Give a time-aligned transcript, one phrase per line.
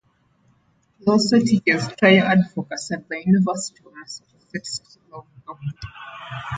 [0.97, 5.77] He also teaches trial advocacy at the University of Massachusetts School of Law.